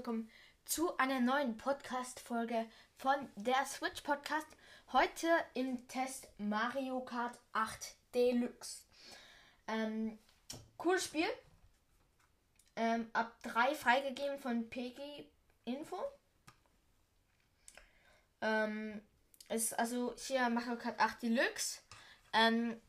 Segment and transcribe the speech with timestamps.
[0.00, 0.30] willkommen
[0.64, 2.64] zu einer neuen Podcast-Folge
[2.96, 4.46] von der Switch Podcast.
[4.94, 8.86] Heute im Test Mario Kart 8 Deluxe.
[9.66, 10.18] Ähm,
[10.78, 11.26] cooles Spiel.
[12.76, 15.28] Ähm, ab 3 freigegeben von PG
[15.66, 15.98] Info.
[18.40, 19.02] Ähm,
[19.50, 21.82] ist also hier Mario Kart 8 Deluxe.
[22.32, 22.80] Ähm,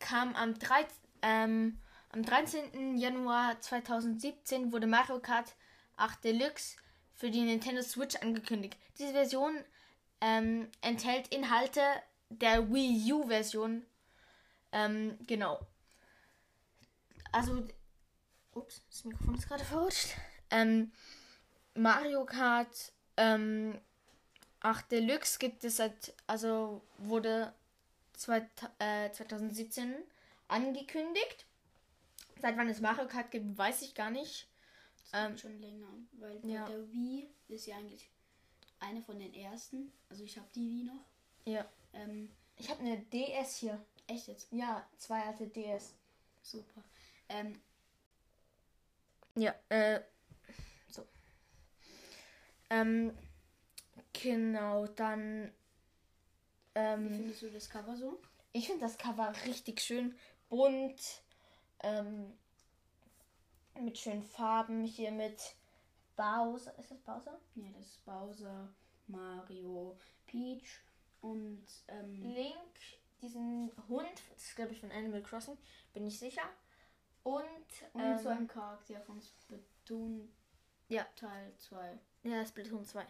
[0.00, 0.88] kam am 3.
[1.22, 1.80] Ähm,
[2.10, 2.98] am 13.
[2.98, 5.54] Januar 2017 wurde Mario Kart
[5.98, 6.76] 8 Deluxe
[7.14, 8.76] für die Nintendo Switch angekündigt.
[8.98, 9.64] Diese Version
[10.20, 11.82] ähm, enthält Inhalte
[12.30, 13.84] der Wii U-Version.
[14.72, 15.60] Ähm, genau.
[17.32, 17.66] Also,
[18.52, 20.14] ups, das Mikrofon ist gerade verrutscht.
[20.50, 20.92] Ähm,
[21.74, 23.80] Mario Kart ähm,
[24.60, 27.52] 8 Deluxe gibt es seit, also wurde
[28.14, 29.94] zwei, äh, 2017
[30.48, 31.46] angekündigt.
[32.40, 34.48] Seit wann es Mario Kart gibt, weiß ich gar nicht.
[35.12, 36.66] Ähm, schon länger, weil ja.
[36.66, 38.10] der Wii ist ja eigentlich
[38.80, 39.92] eine von den ersten.
[40.08, 41.04] Also ich habe die Wii noch.
[41.44, 41.66] Ja.
[41.92, 43.84] Ähm, ich habe eine DS hier.
[44.06, 44.48] Echt jetzt?
[44.52, 45.94] Ja, zwei alte DS.
[46.42, 46.82] Super.
[47.28, 47.60] Ähm,
[49.34, 50.00] ja, äh,
[50.90, 51.06] so.
[52.70, 53.16] Ähm,
[54.12, 55.52] genau, dann.
[56.74, 58.20] Ähm, Wie findest du das Cover so?
[58.52, 60.14] Ich finde das Cover richtig schön
[60.48, 61.22] bunt.
[61.80, 62.32] Ähm,
[63.80, 64.84] mit schönen Farben.
[64.84, 65.54] Hier mit
[66.16, 66.76] Bowser.
[66.78, 67.38] Ist das Bowser?
[67.54, 68.68] Ja, das ist Bowser,
[69.06, 70.80] Mario, Peach
[71.20, 72.74] und ähm, Link,
[73.22, 74.22] diesen Hund.
[74.34, 75.56] Das ist, glaube ich, von Animal Crossing.
[75.92, 76.42] Bin ich sicher.
[77.22, 77.44] Und,
[77.92, 80.28] und ähm, so ein Charakter von Splatoon
[80.88, 81.06] ja.
[81.16, 81.98] Teil 2.
[82.24, 83.06] Ja, Splatoon 2.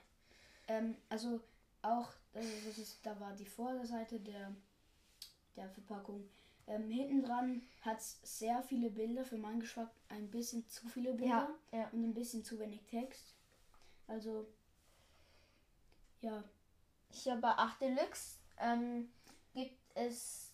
[0.68, 1.40] Ähm, also
[1.82, 4.54] auch, also das ist, da war die Vorderseite der,
[5.56, 6.28] der Verpackung
[6.68, 11.14] ähm, hinten dran hat es sehr viele Bilder, für meinen Geschmack ein bisschen zu viele
[11.14, 11.88] Bilder ja, ja.
[11.92, 13.34] und ein bisschen zu wenig Text.
[14.06, 14.46] Also,
[16.20, 16.44] ja.
[17.10, 19.10] Hier bei 8 Deluxe ähm,
[19.54, 20.52] gibt es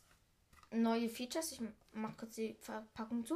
[0.71, 1.53] neue Features.
[1.53, 1.61] Ich
[1.93, 3.34] mache kurz die Verpackung zu.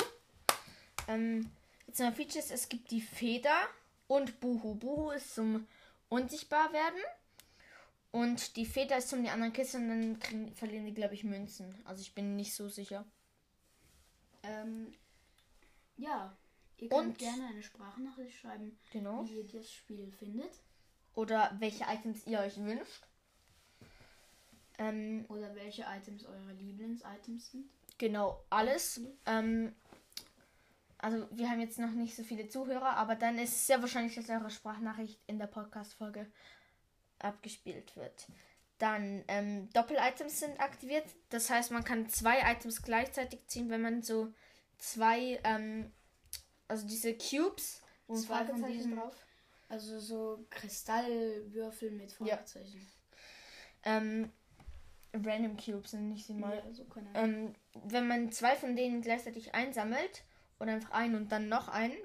[1.09, 1.51] Ähm,
[1.87, 2.53] jetzt neue Features.
[2.53, 3.67] Es gibt die Feder
[4.07, 4.77] und Buhu.
[4.77, 5.67] Buhu ist zum
[6.09, 7.01] unsichtbar werden.
[8.11, 11.25] Und die Väter ist zum die anderen Kisten und dann kriegen, verlieren die, glaube ich,
[11.25, 11.75] Münzen.
[11.85, 13.05] Also ich bin nicht so sicher.
[14.43, 14.95] Ähm,
[15.97, 16.37] ja.
[16.79, 19.25] Ihr könnt und, gerne eine Sprachnachricht schreiben, genau.
[19.27, 20.63] wie ihr das Spiel findet.
[21.15, 23.03] Oder welche Items ihr euch wünscht.
[24.79, 27.69] Ähm, Oder welche Items eure Lieblings-Items sind.
[27.99, 29.01] Genau, alles.
[29.27, 29.75] Ähm,
[30.99, 34.15] also wir haben jetzt noch nicht so viele Zuhörer, aber dann ist es sehr wahrscheinlich,
[34.15, 36.31] dass eure Sprachnachricht in der Podcast-Folge
[37.19, 38.27] abgespielt wird.
[38.79, 41.05] Dann ähm, Doppel-Items sind aktiviert.
[41.31, 44.33] Das heißt, man kann zwei Items gleichzeitig ziehen, wenn man so
[44.79, 45.93] zwei, ähm,
[46.69, 49.17] also diese Cubes, wo ein Fragezeichen drauf.
[49.69, 52.87] Also so Kristallwürfel mit Fragezeichen.
[53.85, 53.99] Ja.
[53.99, 54.33] Ähm,
[55.13, 56.57] Random Cubes sind nicht sie mal.
[56.57, 57.55] Ja, so ähm,
[57.85, 60.23] wenn man zwei von denen gleichzeitig einsammelt
[60.61, 61.97] oder einfach einen und dann noch einen,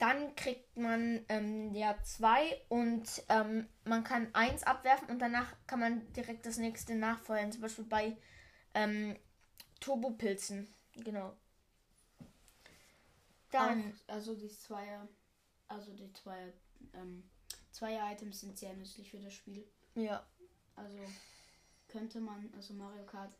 [0.00, 5.78] dann kriegt man ähm, ja zwei und ähm, man kann eins abwerfen und danach kann
[5.78, 7.52] man direkt das nächste nachfeuern.
[7.52, 8.16] Zum Beispiel bei
[8.72, 9.14] ähm,
[9.78, 10.72] Turbopilzen.
[10.94, 11.36] Genau.
[13.50, 13.92] Dann.
[13.92, 15.06] Auch, also die Zweier.
[15.68, 16.52] Also die Zweier.
[16.94, 17.28] Ähm,
[17.72, 19.70] Zweier-Items sind sehr nützlich für das Spiel.
[19.94, 20.26] Ja.
[20.76, 20.98] Also
[21.88, 23.36] könnte man, also Mario Kart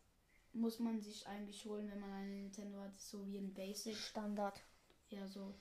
[0.53, 3.97] muss man sich eigentlich holen, wenn man eine Nintendo hat, so wie ein Basic.
[3.97, 4.61] Standard.
[5.09, 5.55] Ja, so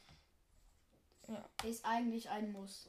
[1.28, 1.68] ja.
[1.68, 2.88] Ist eigentlich ein Muss.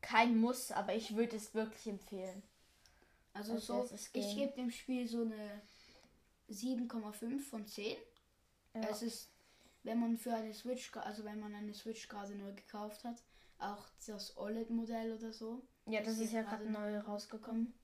[0.00, 2.42] Kein Muss, aber ich würde es wirklich empfehlen.
[3.34, 5.62] Also, also so, ich gebe dem Spiel so eine
[6.50, 7.96] 7,5 von 10.
[8.74, 8.88] Ja.
[8.88, 9.28] Es ist,
[9.82, 13.22] wenn man für eine Switch, also wenn man eine Switch gerade neu gekauft hat,
[13.58, 15.62] auch das OLED-Modell oder so.
[15.86, 17.74] Ja, das, das ist ja gerade neu rausgekommen.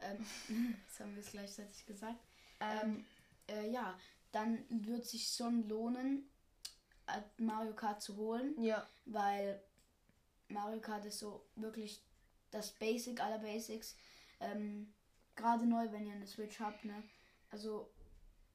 [0.00, 0.24] Ähm,
[0.88, 2.18] das haben wir es gleichzeitig gesagt.
[2.60, 3.04] Ähm,
[3.48, 3.98] äh, ja,
[4.32, 6.28] dann wird sich schon lohnen,
[7.38, 8.54] Mario Kart zu holen.
[8.62, 8.86] Ja.
[9.06, 9.60] Weil
[10.48, 12.02] Mario Kart ist so wirklich
[12.50, 13.96] das Basic aller Basics.
[14.40, 14.92] Ähm,
[15.36, 17.02] Gerade neu, wenn ihr eine Switch habt, ne?
[17.50, 17.88] Also,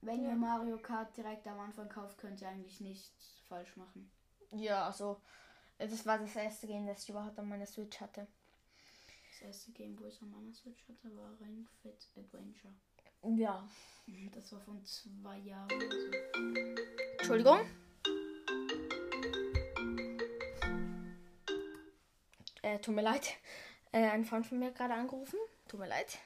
[0.01, 0.31] wenn ja.
[0.31, 4.11] ihr Mario Kart direkt am Anfang kauft, könnt ihr eigentlich nichts falsch machen.
[4.51, 5.21] Ja, also,
[5.77, 8.27] das war das erste Game, das ich überhaupt an meiner Switch hatte.
[9.31, 12.73] Das erste Game, wo ich an meiner Switch hatte, war Ring Fit Adventure.
[13.23, 13.67] Ja.
[14.35, 16.11] Das war von zwei Jahren oder so.
[17.19, 17.59] Entschuldigung.
[22.73, 23.35] Äh, tut mir leid.
[23.95, 25.37] Äh, ein Freund von mir gerade angerufen.
[25.67, 26.17] Tut mir leid.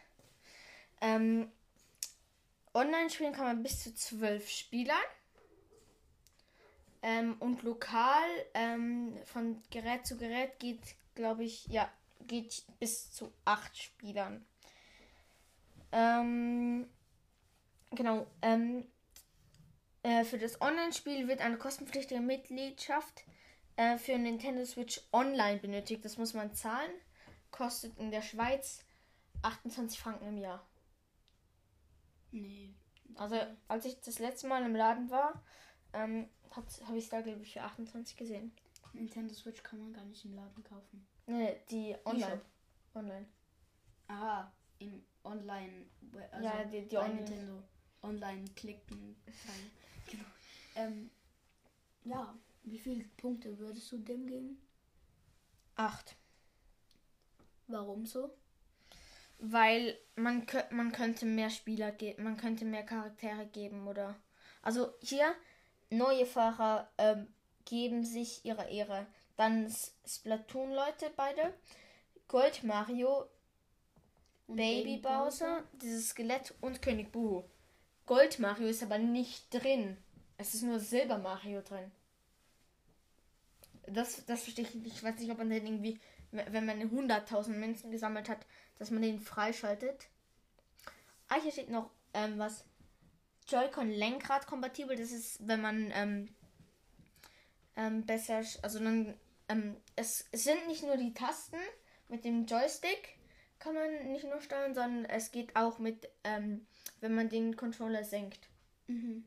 [1.02, 1.52] Ähm,
[2.74, 4.96] online spielen kann man bis zu zwölf Spielern.
[7.02, 10.80] Ähm, und lokal ähm, von Gerät zu Gerät geht,
[11.14, 11.92] glaube ich, ja,
[12.22, 14.46] geht bis zu acht Spielern.
[15.92, 16.90] Ähm,
[17.92, 18.28] genau.
[18.42, 18.88] Ähm,
[20.04, 23.26] äh, für das Online-Spiel wird eine kostenpflichtige Mitgliedschaft
[23.78, 26.04] äh, für Nintendo Switch Online benötigt.
[26.04, 26.92] Das muss man zahlen.
[27.52, 28.84] Kostet in der Schweiz
[29.42, 30.68] 28 Franken im Jahr.
[32.32, 32.74] Nee.
[33.16, 33.38] Also,
[33.68, 35.44] als ich das letzte Mal im Laden war,
[35.94, 38.52] ähm, habe ich es da, glaube ich, für 28 gesehen.
[38.94, 41.08] Nintendo Switch kann man gar nicht im Laden kaufen.
[41.28, 42.42] Nee, die online.
[42.94, 43.28] Online.
[44.08, 45.86] Aha, im Online.
[46.32, 47.16] Also ja, die, die Online.
[47.16, 47.64] Nintendo.
[48.02, 49.16] Online klicken.
[50.10, 50.24] genau.
[50.76, 51.10] Ähm,
[52.06, 52.36] ja,
[52.70, 54.62] wie viele Punkte würdest du dem geben?
[55.76, 56.16] Acht.
[57.68, 58.34] Warum so?
[59.40, 64.16] Weil man, man könnte mehr Spieler geben, man könnte mehr Charaktere geben oder.
[64.62, 65.34] Also hier,
[65.90, 67.28] neue Fahrer ähm,
[67.66, 69.06] geben sich ihre Ehre.
[69.36, 69.72] Dann
[70.06, 71.54] Splatoon-Leute beide.
[72.28, 73.28] Gold Mario,
[74.48, 77.44] Und Baby Bowser, dieses Skelett und König Boo.
[78.06, 79.98] Gold Mario ist aber nicht drin.
[80.38, 81.92] Es ist nur Silber Mario drin.
[83.88, 84.88] Das, das verstehe ich nicht.
[84.88, 86.00] Ich weiß nicht, ob man den irgendwie,
[86.32, 88.46] wenn man 100.000 Münzen gesammelt hat,
[88.78, 90.08] dass man den freischaltet.
[91.30, 92.66] Ah, hier steht noch ähm, was.
[93.48, 94.98] Joy-Con Lenkrad kompatibel.
[94.98, 96.28] Das ist, wenn man ähm,
[97.78, 99.16] ähm, besser, also dann,
[99.48, 101.58] ähm, es, es sind nicht nur die Tasten
[102.10, 103.18] mit dem Joystick,
[103.60, 106.68] kann man nicht nur steuern, sondern es geht auch mit, ähm,
[107.00, 108.50] wenn man den Controller senkt.
[108.88, 109.24] Mhm.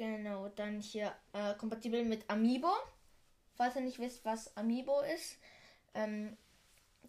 [0.00, 2.72] Genau, dann hier äh, kompatibel mit Amiibo.
[3.52, 5.36] Falls ihr nicht wisst, was Amiibo ist.
[5.92, 6.38] Ähm,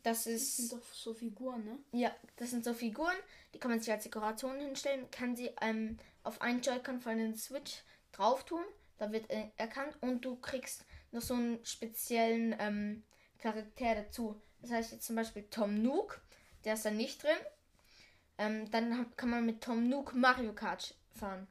[0.04, 0.58] das Das ist.
[0.58, 1.78] sind doch so Figuren, ne?
[1.94, 3.16] Ja, das sind so Figuren,
[3.54, 7.34] die kann man sich als Dekoration hinstellen, kann sie ähm, auf einen Joy-Con von den
[7.38, 8.64] Switch drauf tun,
[8.98, 13.04] da wird äh, erkannt und du kriegst noch so einen speziellen ähm,
[13.40, 14.42] Charakter dazu.
[14.62, 16.20] Das heißt jetzt zum Beispiel Tom Nook,
[16.66, 17.38] der ist da nicht drin.
[18.38, 21.48] Ähm, dann kann man mit Tom Nook Mario Kart fahren,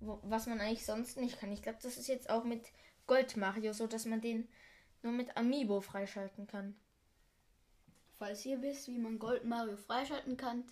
[0.00, 1.52] was man eigentlich sonst nicht kann.
[1.52, 2.66] Ich glaube, das ist jetzt auch mit
[3.06, 4.48] Gold Mario so, dass man den
[5.02, 6.74] nur mit Amiibo freischalten kann.
[8.18, 10.64] Falls ihr wisst, wie man Gold Mario freischalten kann,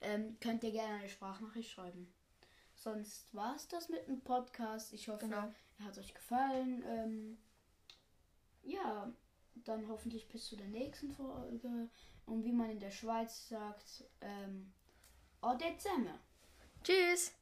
[0.00, 2.12] ähm, könnt ihr gerne eine Sprachnachricht schreiben.
[2.74, 4.92] Sonst war es das mit dem Podcast.
[4.92, 5.52] Ich hoffe, Genau.
[5.78, 6.82] er hat euch gefallen.
[6.86, 7.38] Ähm,
[8.62, 9.10] ja,
[9.54, 11.88] dann hoffentlich bis zu der nächsten Folge.
[12.26, 14.72] Und wie man in der Schweiz sagt, ähm,
[15.40, 16.18] au Dezember.
[16.82, 17.35] Tschüss!